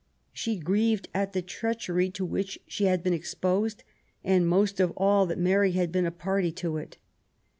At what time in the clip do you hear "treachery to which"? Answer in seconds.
1.43-2.57